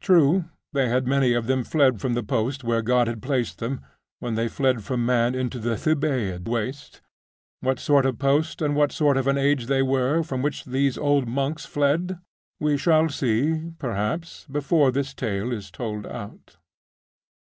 [0.00, 3.80] True, they had many of them fled from the post where God had placed them,
[4.18, 7.00] when they fled from man into the Thebaid waste....
[7.60, 10.98] What sort of post and what sort of an age they were, from which those
[10.98, 12.18] old monks fled,
[12.58, 16.56] we shall see, perhaps, before this tale is told out.